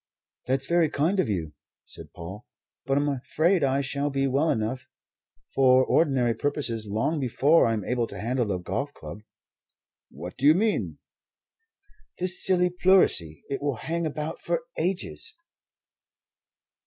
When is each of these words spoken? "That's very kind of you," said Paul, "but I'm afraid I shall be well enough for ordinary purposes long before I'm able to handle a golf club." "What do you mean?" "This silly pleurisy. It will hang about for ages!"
"That's 0.47 0.65
very 0.65 0.89
kind 0.89 1.19
of 1.19 1.29
you," 1.29 1.53
said 1.85 2.11
Paul, 2.11 2.47
"but 2.87 2.97
I'm 2.97 3.07
afraid 3.07 3.63
I 3.63 3.81
shall 3.81 4.09
be 4.09 4.25
well 4.25 4.49
enough 4.49 4.87
for 5.53 5.85
ordinary 5.85 6.33
purposes 6.33 6.87
long 6.87 7.19
before 7.19 7.67
I'm 7.67 7.85
able 7.85 8.07
to 8.07 8.19
handle 8.19 8.51
a 8.51 8.57
golf 8.57 8.91
club." 8.95 9.19
"What 10.09 10.37
do 10.37 10.47
you 10.47 10.55
mean?" 10.55 10.97
"This 12.17 12.43
silly 12.43 12.71
pleurisy. 12.71 13.43
It 13.47 13.61
will 13.61 13.75
hang 13.75 14.07
about 14.07 14.39
for 14.39 14.63
ages!" 14.75 15.35